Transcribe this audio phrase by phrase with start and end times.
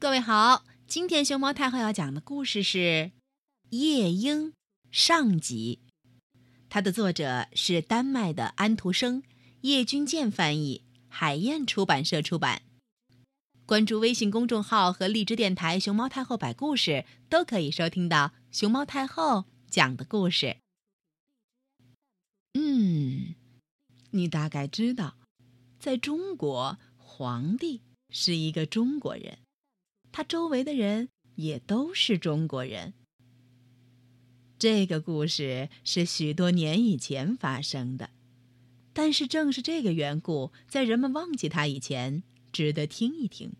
[0.00, 2.78] 各位好，今天熊猫太后要讲的故事是
[3.70, 4.52] 《夜莺》
[4.92, 5.80] 上集，
[6.68, 9.24] 它的作者是丹麦的安徒生，
[9.62, 12.62] 叶君健翻译，海燕出版社出版。
[13.66, 20.58] 关注微信公众号和荔枝电台“熊猫太后摆故事”，都可以收听到熊猫太后讲的故事。
[22.54, 23.34] 嗯，
[24.12, 25.16] 你大概知道，
[25.80, 29.38] 在中国，皇帝是一个中国人。
[30.10, 32.94] 他周围的人也都是中国人。
[34.58, 38.10] 这个故事是许多年以前发生的，
[38.92, 43.52] 但是正是这个缘故，在人们忘记它以前，值得听一听。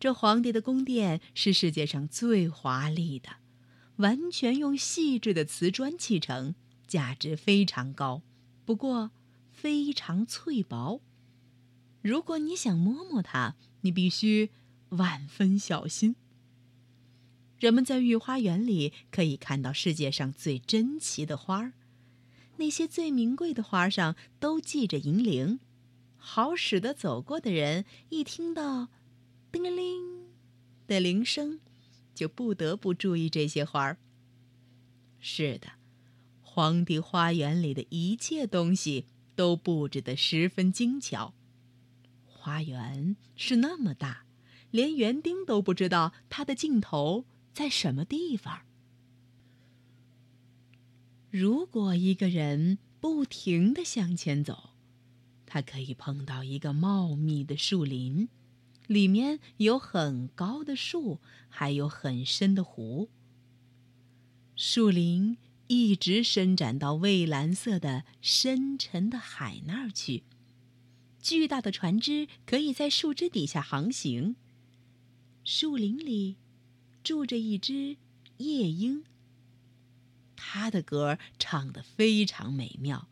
[0.00, 3.36] 这皇帝的宫殿是世界上最华丽的，
[3.96, 6.54] 完全用细致的瓷砖砌成，
[6.86, 8.22] 价值非常高，
[8.64, 9.10] 不过
[9.52, 11.02] 非常脆薄。
[12.00, 14.50] 如果你想摸摸它，你必须。
[14.96, 16.16] 万分小心。
[17.58, 21.72] 人们在御花园里可以看到世界上最珍奇的花儿，
[22.56, 25.60] 那些最名贵的花上都系着银铃，
[26.16, 28.88] 好使得走过的人一听到
[29.50, 30.26] “叮铃铃”
[30.86, 31.60] 的铃声，
[32.14, 33.98] 就不得不注意这些花儿。
[35.18, 35.68] 是的，
[36.42, 41.32] 皇帝花园里的一切东西都布置得十分精巧。
[42.26, 44.26] 花园是那么大。
[44.74, 48.62] 连园丁都不知道它的尽头在什么地方。
[51.30, 54.70] 如果一个人不停地向前走，
[55.46, 58.28] 他可以碰到一个茂密的树林，
[58.88, 63.08] 里面有很高的树，还有很深的湖。
[64.56, 65.36] 树林
[65.68, 70.24] 一直伸展到蔚蓝色的深沉的海那儿去。
[71.20, 74.34] 巨大的船只可以在树枝底下航行。
[75.44, 76.36] 树林里
[77.02, 77.98] 住着一只
[78.38, 79.04] 夜莺。
[80.34, 83.08] 它的歌唱得非常美妙，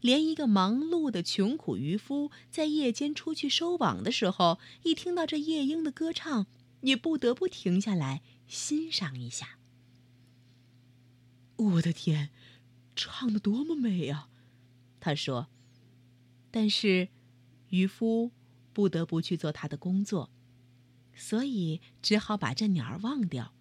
[0.00, 6.46] 连一个忙碌的穷苦渔夫在夜间出去收网的时候，一听到这夜莺的歌唱，
[6.82, 9.58] 也不得不停下来欣赏一下。
[11.56, 12.30] 我的天，
[12.94, 14.28] 唱得多么美呀！
[15.00, 15.48] 他说。
[16.50, 17.08] 但是，
[17.70, 18.30] 渔夫
[18.74, 20.30] 不得不去做他的工作。
[21.14, 23.54] 所以只好把这鸟儿忘掉。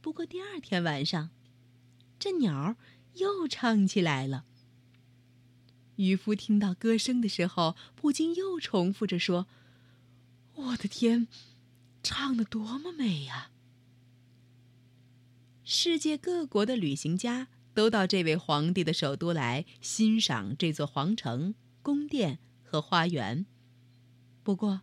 [0.00, 1.30] 不过第二天晚上，
[2.18, 2.76] 这鸟儿
[3.14, 4.44] 又唱起来了。
[5.96, 9.46] 渔夫听到歌声的时候，不禁又重复着说
[10.54, 11.26] ：“我的天，
[12.02, 13.50] 唱的多么美呀！”
[15.64, 23.46] 世界各国的旅行家都到这位皇帝的首都来欣赏这座皇城、宫殿和花园。
[24.42, 24.82] 不过，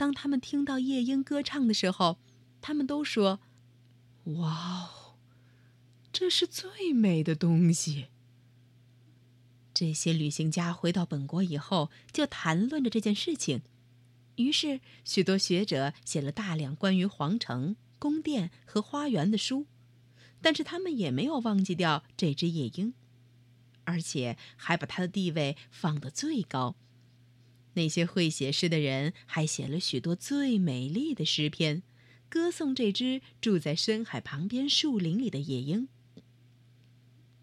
[0.00, 2.18] 当他们听到夜莺歌唱的时候，
[2.62, 3.38] 他们都说
[4.40, 5.18] ：“哇哦，
[6.10, 8.06] 这是最美的东西。”
[9.74, 13.60] 这些旅行家回到本国以后，就谈论着这件事情。
[14.36, 19.66] 于是，许多学者写了大量关于皇城、宫殿和花园的书，
[20.40, 22.94] 但是他们也没有忘记掉这只夜莺，
[23.84, 26.74] 而且还把它的地位放得最高。
[27.74, 31.82] 那些会写诗的人还写了许多最美丽的诗篇，
[32.28, 35.88] 歌颂这只住在深海旁边树林里的夜莺。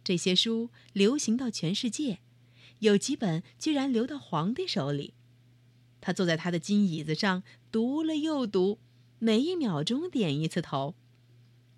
[0.04, 2.20] 这些书流行到全世界，
[2.80, 5.14] 有几本居然流到皇帝手里。
[6.00, 8.80] 他坐在他的金椅子上，读了又读，
[9.20, 10.96] 每一秒钟点一次头，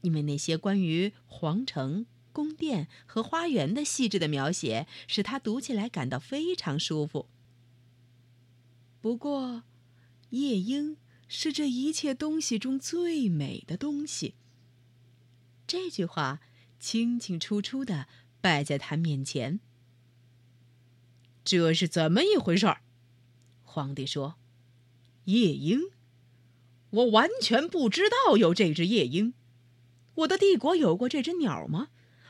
[0.02, 7.28] 因为那些关于皇城、宫殿和花园的细致的描写，使他读起来感到非常舒服。
[9.02, 9.64] 不过，
[10.32, 14.36] 夜莺是这一切东西中最美的东西。
[15.66, 16.42] 这句话
[16.80, 18.08] 清清楚楚的
[18.42, 19.62] 摆在他面前。
[21.46, 22.82] 这是怎么一回事儿？
[23.64, 24.36] 皇帝说
[25.26, 25.92] ：“夜莺，
[26.90, 29.34] 我完全不知道有这只夜莺。
[30.16, 31.88] 我的帝国有过这只鸟吗？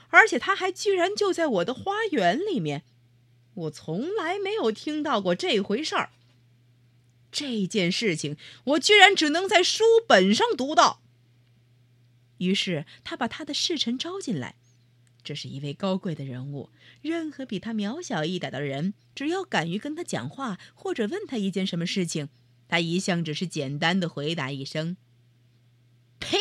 [0.10, 2.84] 而且它还居然就在我的花园里面。
[3.56, 6.12] 我从来没有听到过这回事儿。”
[7.32, 11.02] 这件事情，我居然只能在书本上读到。
[12.38, 14.56] 于是他把他的侍臣招进来，
[15.24, 16.70] 这是一位高贵的人物。
[17.02, 22.30] 任何比他渺小一点的人，只要敢于跟他讲话或者问他一件什么事情，
[22.68, 24.98] 他一向只是简单的回答一声
[26.20, 26.38] ：“呸！”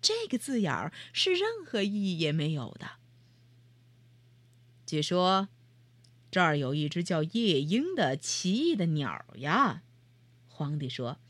[0.00, 2.92] 这个字眼儿是任何意义也没有的。
[4.86, 5.48] 据说。
[6.34, 9.84] 这儿有一只叫夜莺的奇异的鸟呀，
[10.48, 11.20] 皇帝说：“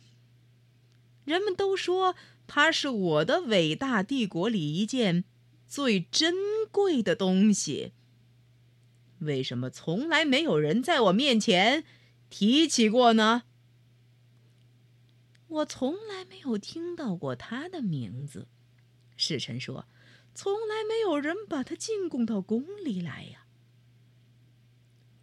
[1.26, 2.16] 人们都说
[2.46, 5.24] 它是我的伟大帝国里一件
[5.68, 6.32] 最珍
[6.70, 7.92] 贵的东西。
[9.18, 11.84] 为什么从来没有人在我面前
[12.30, 13.42] 提起过呢？
[15.48, 18.48] 我从来没有听到过他的名字。”
[19.18, 19.86] 侍臣说
[20.34, 23.42] ：“从来没有人把他进贡到宫里来呀。”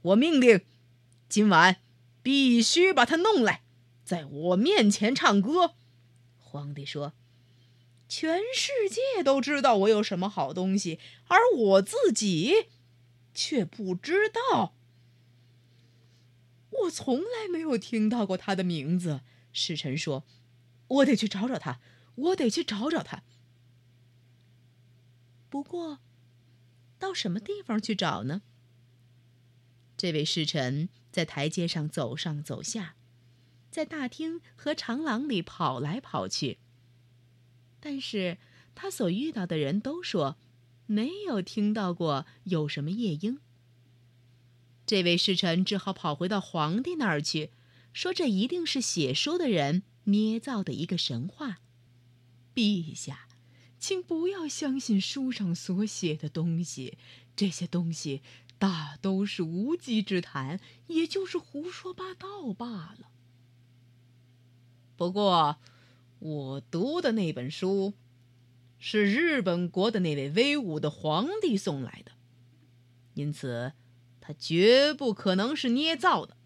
[0.01, 0.62] 我命令，
[1.30, 1.77] 今晚
[2.24, 3.63] 必须把他弄来。
[4.03, 5.75] 在我面前唱歌，
[6.38, 7.13] 皇帝说
[8.09, 12.68] ：“全世界都知道我有什么好东西，而我自己
[13.33, 14.74] 却不知道。
[16.69, 19.21] 我从来没有听到过他的名字。”
[19.54, 20.25] 使臣说
[20.88, 21.80] ：“我得去找找他，
[22.15, 23.24] 我得去找找他。
[25.50, 26.00] 不过，
[26.97, 28.42] 到什么地方去找呢？”
[30.01, 32.95] 这位侍臣在台阶上走上走下。
[33.69, 36.57] 在大厅和长廊里跑来跑去，
[37.80, 38.39] 但是
[38.74, 40.38] 他所遇到的人都说，
[40.88, 43.38] 没有听到过有什么夜莺。
[44.88, 47.51] 这位侍臣只好跑回到皇帝那儿去，
[47.94, 51.59] 说这一定是写书的人捏造的一个神话。
[52.56, 53.27] 陛下，
[53.77, 56.97] 请不要相信书上所写的东西，
[57.36, 58.24] 这些东西
[58.62, 63.10] 大都是无稽之谈，也就是胡说八道罢了。
[64.96, 65.58] 不过，
[66.19, 67.96] 我读的那本书，
[68.78, 72.12] 是日本国的那位威武的皇帝送来的，
[73.16, 73.74] 因此，
[74.19, 76.38] 他绝不可能是捏造的。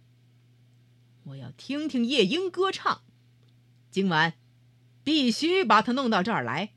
[1.25, 3.01] 我要听听夜莺歌唱，
[3.91, 4.35] 今晚
[5.03, 6.75] 必须把他弄到这儿来。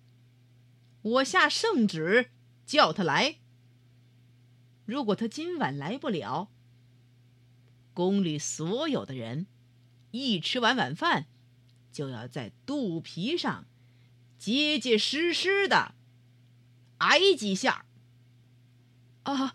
[1.02, 2.32] 我下圣旨
[2.66, 3.36] 叫他来。
[4.88, 6.48] 如果他今晚来不了，
[7.92, 9.46] 宫里所有的人
[10.12, 11.26] 一吃完晚饭。
[11.92, 13.66] 就要在肚皮上
[14.38, 15.94] 结结实实的
[16.98, 17.84] 挨几下。
[19.24, 19.54] 啊，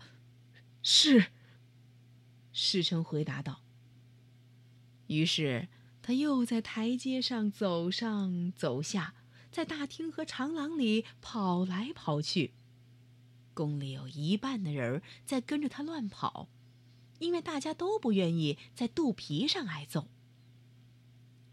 [0.84, 1.32] 是。
[2.52, 3.62] 侍臣回答道。
[5.08, 5.66] 于是
[6.00, 9.14] 他又在台阶上走上走下，
[9.50, 12.54] 在大厅和长廊里跑来跑去。
[13.54, 16.48] 宫里有一半的人在跟着他乱跑，
[17.20, 20.08] 因为大家都不愿意在肚皮上挨揍。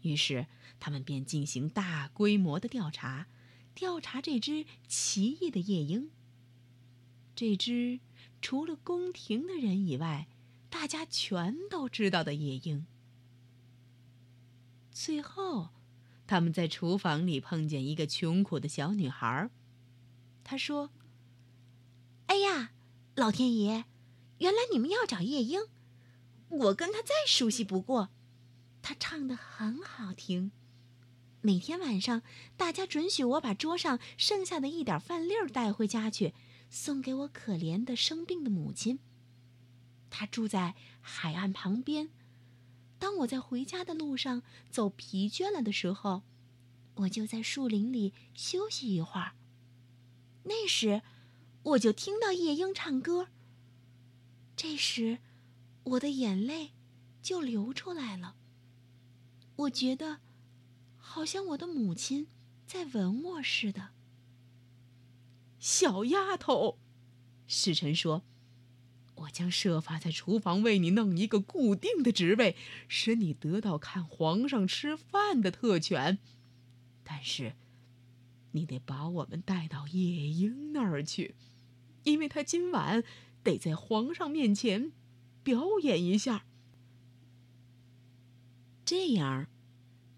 [0.02, 0.48] 于是。
[0.80, 3.28] 他们便进行大规模的调查，
[3.72, 6.10] 调查这只奇异的夜莺。
[7.36, 8.00] 这只
[8.40, 10.26] 除了宫廷的人以外，
[10.68, 12.84] 大家全都知道的夜莺。
[14.90, 15.68] 最后，
[16.26, 19.48] 他们在厨房里碰见一个穷苦的小女孩。
[20.42, 20.90] 她说
[22.32, 22.70] ：“哎呀，
[23.14, 23.84] 老天爷，
[24.38, 25.66] 原来你们要找夜莺！
[26.48, 28.08] 我跟她再熟悉不过，
[28.80, 30.50] 她唱的很好听。”
[31.42, 32.22] 每天晚上，
[32.56, 36.32] 大家准许我把桌上剩下的一点饭粒儿带回家去，
[36.70, 38.98] 送给我可怜的生病的母亲。
[40.08, 42.08] 她住在海岸旁边。
[42.98, 46.22] 当我在回家的路上走疲倦了的时候，
[46.94, 49.32] 我就在树林里休息一会儿。
[50.44, 51.02] 那时，
[51.62, 53.28] 我就听到夜莺唱歌。
[54.56, 55.18] 这时，
[55.84, 56.72] 我的眼泪
[57.22, 58.36] 就流出来了。
[59.56, 60.20] 我觉得。
[61.04, 62.28] 好像我的母亲
[62.66, 63.90] 在吻我似的。
[65.58, 66.78] 小丫头，
[67.46, 68.22] 侍臣说
[69.16, 72.56] ：“我将设法在厨房为你弄一个固定的职位，
[72.88, 76.18] 使你得到看皇上吃饭的特权。
[77.04, 77.56] 但是，
[78.52, 81.34] 你得把我们带到夜莺那儿去，
[82.04, 83.04] 因为他今晚
[83.42, 84.92] 得在皇上面前
[85.42, 86.44] 表演一下。
[88.84, 89.46] 这样。”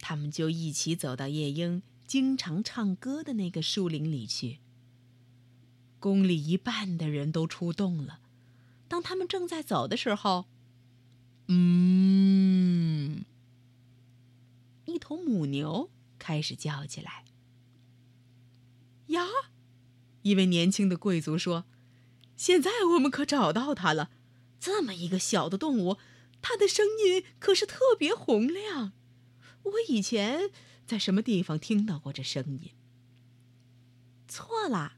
[0.07, 4.59] 他们就一起走到夜莺经常唱歌的那个树林里去。
[5.99, 8.21] 宫里一半的人都出动了。
[8.87, 10.45] 当他们正在走的时候，
[11.49, 13.25] 嗯，
[14.85, 15.88] 一头母牛
[16.19, 17.25] 开始叫起来。
[19.07, 19.26] 呀，
[20.21, 21.64] 一位年轻的贵族说
[22.37, 24.11] ：“现在我们可找到它了。
[24.61, 25.99] 这么一个小的动物，
[26.41, 28.93] 它的声音可是特别洪亮。”
[29.64, 30.50] 我以前
[30.87, 32.73] 在什么地方听到过这声音？
[34.29, 34.95] 错了，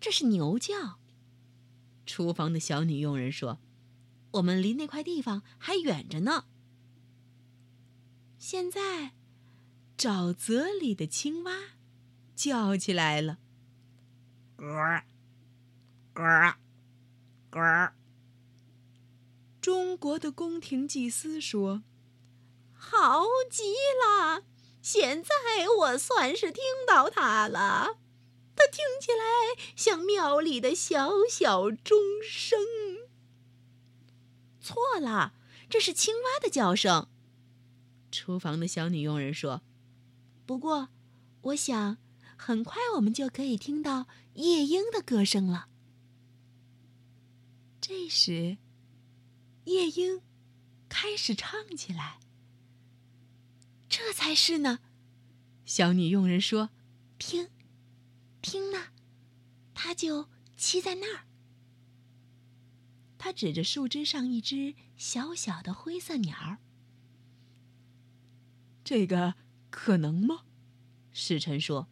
[0.00, 0.98] 这是牛叫。
[2.04, 3.60] 厨房的小女佣人说
[4.32, 6.46] ：“我们离那块地方还远着呢。”
[8.38, 9.12] 现在，
[9.96, 11.52] 沼泽里的青蛙
[12.34, 13.38] 叫起来了
[14.56, 15.02] ：“咯，
[16.22, 16.56] 咯，
[17.50, 17.92] 咯。”
[19.62, 21.82] 中国的宫廷祭司说。
[22.80, 23.74] 好极
[24.06, 24.44] 了！
[24.80, 25.30] 现在
[25.80, 27.98] 我算是听到它了，
[28.54, 32.58] 它听起来像庙里的小小钟声。
[34.60, 35.34] 错了，
[35.68, 37.08] 这是青蛙的叫声。
[38.12, 39.62] 厨房的小女佣人说
[40.46, 40.88] ：“不过，
[41.42, 41.98] 我想
[42.36, 45.66] 很快我们就可以听到夜莺的歌声了。”
[47.88, 48.58] 这时，
[49.64, 50.20] 夜莺
[50.90, 52.20] 开始唱起来。
[53.88, 54.80] 这才是呢，
[55.64, 56.68] 小女佣人说
[57.18, 57.48] ：“听，
[58.42, 58.88] 听呢，
[59.72, 60.28] 它就
[60.58, 61.24] 栖在那儿。”
[63.16, 66.58] 他指着树枝上一只小小的灰色鸟儿。
[68.84, 69.36] 这个
[69.70, 70.42] 可能吗？
[71.14, 71.88] 使臣说：“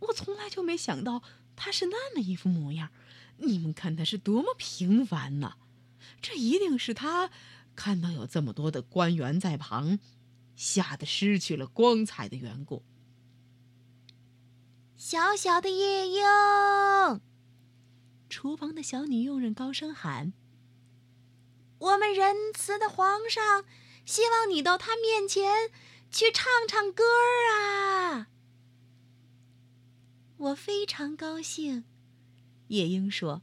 [0.00, 1.22] 我从来就没想到
[1.56, 2.92] 它是那么一副模样。
[3.38, 5.54] 你们看他是多么平凡呢？
[6.20, 7.30] 这一定是他
[7.74, 9.98] 看到有这么多的官员在旁。”
[10.56, 12.84] 吓得失去了光彩的缘故。
[14.96, 17.20] 小小的夜莺，
[18.28, 20.32] 厨房的小女佣人高声喊
[21.78, 23.64] ：“我们仁慈的皇上，
[24.06, 25.72] 希望你到他面前
[26.08, 27.02] 去唱唱歌
[27.52, 28.28] 啊！”
[30.38, 31.82] 我非常高兴，
[32.74, 33.42] 夜莺说。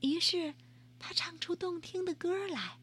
[0.00, 0.54] 于是，
[0.98, 2.78] 他唱出动听的歌来。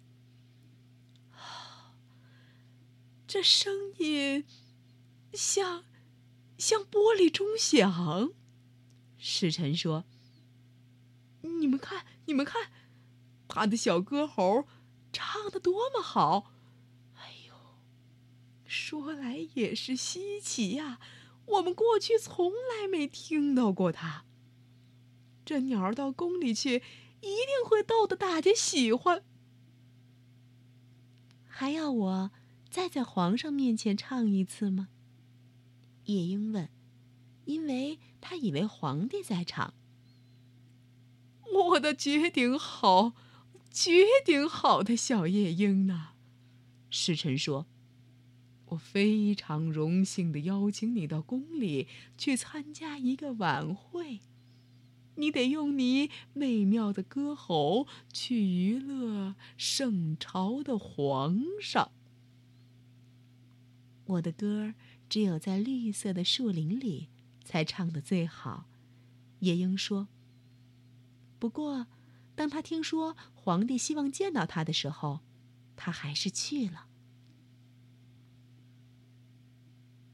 [3.25, 4.45] 这声音
[5.33, 5.85] 像
[6.57, 8.31] 像玻璃钟响，
[9.17, 10.05] 使臣说
[11.41, 12.71] ：“你们看，你们看，
[13.47, 14.67] 他的小歌喉
[15.11, 16.51] 唱的多么好！
[17.15, 17.55] 哎呦，
[18.65, 20.99] 说来也是稀奇呀，
[21.45, 24.25] 我们过去从来没听到过他。
[25.45, 26.75] 这鸟儿到宫里去，
[27.21, 29.23] 一定会逗得大家喜欢。
[31.47, 32.31] 还要我？”
[32.73, 34.87] 再在皇上面前唱一次吗？
[36.05, 36.69] 夜莺问，
[37.45, 39.75] 因为他以为皇帝在场。
[41.53, 43.13] 我的绝顶好，
[43.69, 46.13] 绝顶好的小夜莺呐！
[46.89, 47.67] 侍臣说
[48.69, 54.21] ：“我非常荣幸的邀请你到宫里去参加一个晚会，
[55.15, 61.91] 你得用你美妙的歌喉去娱乐圣朝的皇上。”
[64.05, 64.73] 我的歌
[65.07, 67.09] 只有在绿色的树林里
[67.43, 68.65] 才唱得最好，
[69.39, 70.07] 夜莺说。
[71.39, 71.87] 不过，
[72.35, 75.19] 当他听说皇帝希望见到他的时候，
[75.75, 76.87] 他还是去了。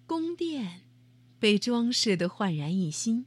[0.06, 0.82] 宫殿
[1.40, 3.26] 被装饰的焕然一新，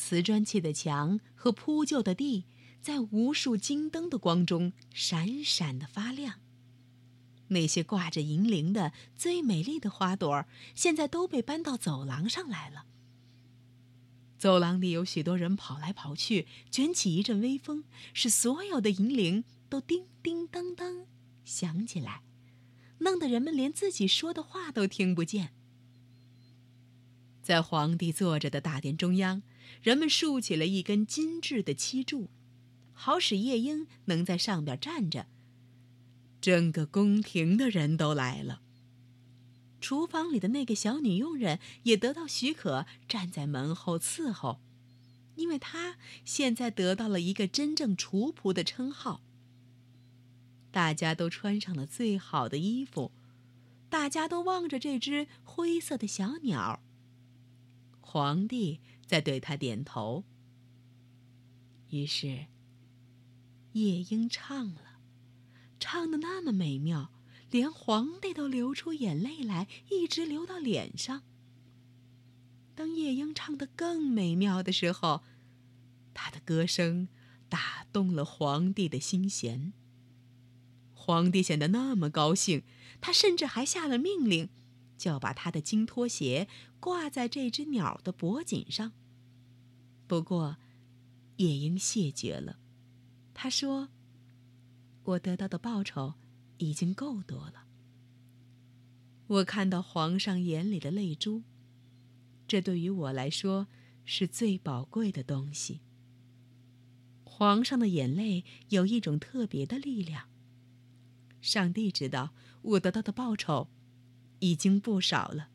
[0.00, 2.44] 瓷砖砌的墙和铺就的地
[2.80, 6.38] 在无数金灯的光中闪闪的发亮。
[7.48, 12.86] 那些挂着银铃的最美丽的花朵，现在都被搬到走廊上来了。
[14.38, 17.82] 走廊里有许多人跑来跑去，卷起一阵微风，
[18.14, 21.06] 使所有的银铃都叮叮当当
[21.44, 22.22] 响起来，
[22.98, 25.57] 弄得人们连自己说的话都听不见。
[27.48, 29.40] 在皇帝坐着的大殿中央，
[29.80, 32.28] 人们竖起了一根精致的漆柱，
[32.92, 35.24] 好使夜莺能在上边站着。
[36.42, 38.60] 整个宫廷的人都来了。
[39.80, 44.60] 厨房里的那个小女佣人也得到许可，站在门后伺候，
[45.36, 49.22] 因为她现在得到了一个真正厨仆的称号。
[50.70, 53.10] 大家都穿上了最好的衣服，
[53.88, 56.77] 大家都望着这只灰色的小鸟。
[58.10, 60.24] 皇帝在对他点头。
[61.90, 62.46] 于是，
[63.72, 65.00] 夜莺唱了。
[65.78, 67.12] 唱的那么美妙，
[67.50, 71.22] 连皇帝都流出眼泪来，一直流到脸上。
[72.74, 75.22] 当夜莺唱得更美妙的时候，
[76.14, 77.08] 他的歌声
[77.50, 79.74] 打动了皇帝的心弦。
[80.94, 82.62] 皇帝显得那么高兴，
[83.02, 84.48] 他甚至还下了命令，
[84.98, 88.92] 就要把他的金拖鞋挂在这只鸟的脖颈上。
[90.06, 90.58] 不过，
[91.36, 92.58] 夜莺谢绝了，
[93.32, 93.88] 他说。
[95.04, 96.16] 我得到的报酬
[96.58, 97.64] 已经够多了。
[99.26, 101.44] 我看到皇上眼里的泪珠，
[102.46, 103.68] 这对于我来说
[104.04, 105.80] 是最宝贵的东西。
[107.24, 110.28] 皇上的眼泪有一种特别的力量。
[111.40, 113.68] 上帝知道，我得到的报酬
[114.40, 115.48] 已经不少了。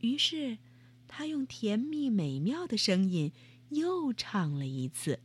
[0.00, 0.58] 于是，
[1.06, 3.32] 他用甜蜜美妙的声音
[3.70, 5.20] 又唱了一次。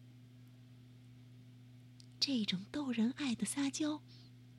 [2.20, 4.02] 这种逗人爱的撒娇，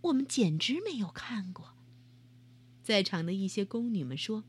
[0.00, 1.74] 我们简直没有看过。
[2.82, 4.44] 在场的一些宫女们说：“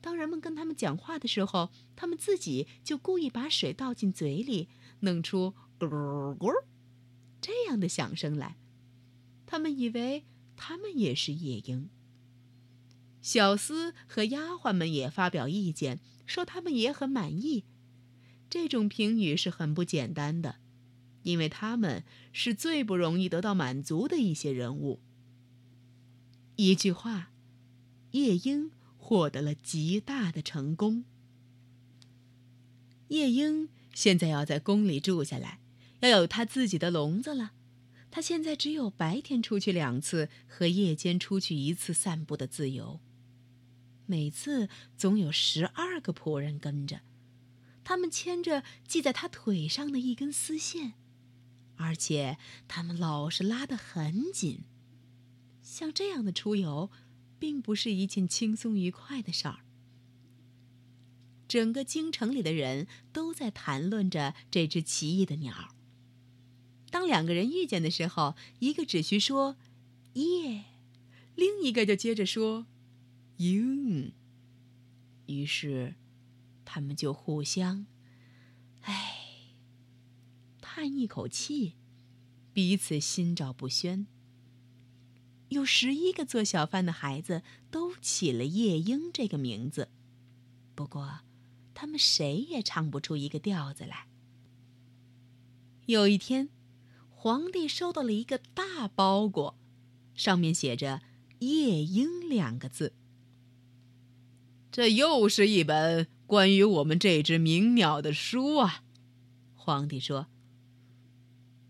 [0.00, 4.68] 当人们跟他们讲话的时候，他们自己就故意把水倒进嘴里，
[5.00, 5.88] 弄出咕
[6.36, 6.52] 咕
[7.40, 8.56] 这样的响声来。
[9.46, 10.24] 他们以为
[10.62, 11.88] 他们也是夜莺。”
[13.22, 17.64] 小厮和丫鬟们也发表意见，说他们也很满意。
[18.50, 20.56] 这种评语是很不简单的，
[21.22, 25.00] 因为他们是最不容易得到满足的一些人物。
[26.56, 27.28] 一句话。
[28.12, 31.04] 夜莺获得了极大的成功。
[33.06, 35.60] 夜莺现在要在宫里住下来，
[36.00, 37.52] 要有他自己的笼子了。
[38.10, 43.00] 他现在只有白天出去两次和夜间出去一次散步的自由。
[44.06, 47.00] 每次总有十二个仆人跟着，
[47.84, 50.94] 他们牵着系在他腿上的一根丝线，
[51.76, 54.64] 而且他们老是拉得很紧。
[55.62, 56.90] 像这样的出游。
[57.40, 59.60] 并不是一件轻松愉快的事儿。
[61.48, 65.74] 整个京城里的人都在谈论着这只奇异的鸟。
[66.90, 69.56] 当两个人遇见的时候，一个只需说
[70.14, 70.64] “夜”，
[71.36, 72.66] 另一个就接着说
[73.38, 74.12] “鹰”。
[75.26, 75.94] 于是，
[76.64, 77.86] 他们就互相
[78.82, 79.54] “唉”
[80.60, 81.74] 叹一口气，
[82.52, 84.06] 彼此心照不宣。
[85.50, 89.90] 有十一个做小贩的孩子都起了夜莺这个名字，
[90.74, 91.20] 不过，
[91.74, 94.06] 他们谁也唱不出一个调子来。
[95.86, 96.48] 有一天，
[97.22, 99.54] 皇帝收到了一个大包裹，
[100.14, 101.02] 上面写着
[101.40, 102.94] “夜莺”两个字。
[104.72, 108.84] 这又是一本关于我们这只鸣鸟的书啊！
[109.54, 110.28] 皇帝说。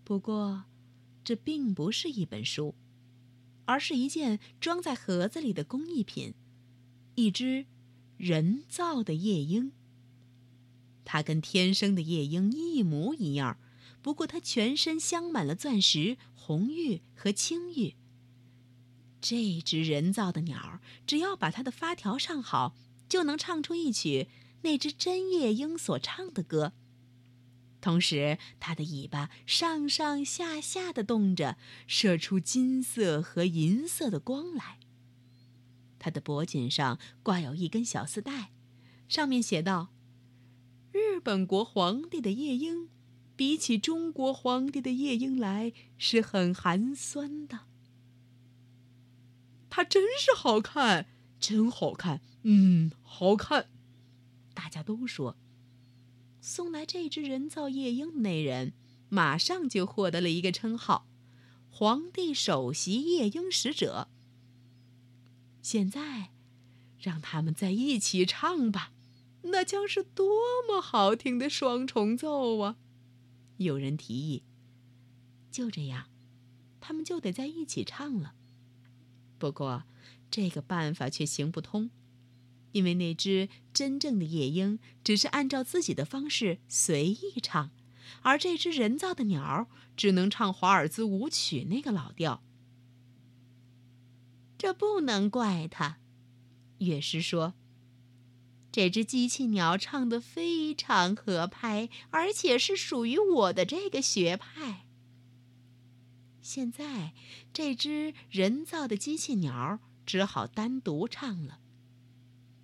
[0.05, 0.67] 不过，
[1.25, 2.77] 这并不是一本书。
[3.65, 6.35] 而是一件装在盒子里的工艺品，
[7.17, 7.67] 一只
[8.17, 9.73] 人造的夜莺。
[11.05, 13.59] 它跟天生的夜莺一模一样，
[14.03, 17.97] 不过它全身镶满了钻石、红玉和青玉。
[19.21, 22.75] 这只人造的鸟，只要把它的发条上好，
[23.09, 24.29] 就能唱出一曲
[24.63, 26.73] 那只真夜莺所唱的歌。
[27.83, 34.79] 同时，它的尾巴上上下下的动着，射出金色和银色的光来。
[35.99, 38.53] 它的脖颈上挂有一根小丝带，
[39.09, 39.89] 上面写道
[40.93, 42.89] ：“日本国皇帝的夜莺，
[43.41, 47.61] 比起中国皇帝的夜莺来，是很寒酸的。”
[49.71, 51.07] 它真是好看，
[51.39, 53.71] 真好看，嗯，好看。
[54.53, 55.39] 大家都说。
[56.43, 58.75] 送来这只人造夜莺的那人，
[59.09, 61.09] 马上就获得了一个称号——
[61.73, 64.09] 皇帝首席夜莺使者。
[65.63, 66.33] 现在，
[66.99, 68.93] 让他们在一起唱吧，
[69.45, 70.29] 那将是多
[70.69, 72.77] 么好听的双重奏啊！
[73.65, 74.43] 有人提议。
[75.51, 76.09] 就这样，
[76.81, 78.35] 他们就得在一起唱了。
[79.39, 79.85] 不过，
[80.31, 81.91] 这个办法却行不通。
[82.73, 87.73] 因为那只真正的夜莺只是按照自己的方式随意唱，
[88.23, 92.45] 而这只人造的鸟只能唱华尔兹舞曲那个老调。
[94.57, 95.99] 这不能怪他，
[96.79, 97.55] 乐师说。
[98.73, 104.87] 这只机器鸟唱得非常合拍，而且是属于我的这个学派。
[106.41, 107.13] 现在，
[107.53, 111.59] 这只人造的机器鸟只好单独唱了。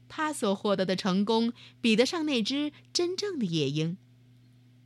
[0.08, 3.98] 他所获得的成功比得上那只真正的夜莺。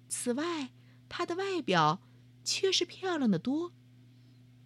[0.09, 0.71] 此外，
[1.09, 2.01] 它的外表
[2.43, 3.73] 却是漂亮的多，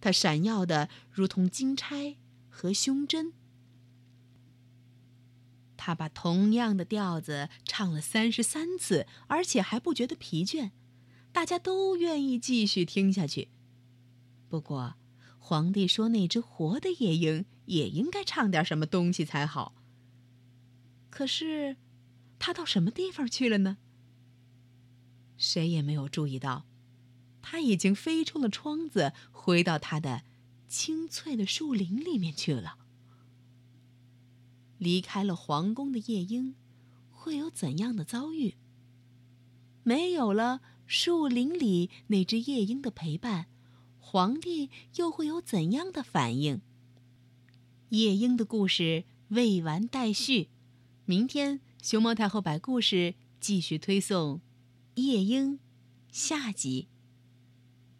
[0.00, 2.16] 它闪耀的如同金钗
[2.48, 3.32] 和胸针。
[5.86, 10.70] 他把同样的调子唱了三十三次，而且还不觉得疲倦，
[11.30, 13.50] 大家都愿意继续听下去。
[14.48, 14.94] 不过，
[15.38, 19.74] 皇帝说那只活的夜莺也应该唱点什么东西才好。
[21.10, 21.76] 可是，
[22.38, 23.76] 他到什么地方去了呢？
[25.36, 26.64] 谁也没有注意到，
[27.42, 30.22] 他已经飞出了窗子，回到他的
[30.66, 32.78] 青翠的树林里面去了。
[34.84, 36.54] 离开了皇宫的夜莺，
[37.10, 38.54] 会有怎样的遭遇？
[39.82, 43.46] 没有了树林里那只夜莺的陪伴，
[43.98, 46.60] 皇帝又会有怎样的反应？
[47.88, 50.50] 夜莺的故事未完待续。
[51.06, 54.36] 明天，熊猫太后摆故事继续推送
[55.02, 55.54] 《夜莺》
[56.12, 56.88] 下集。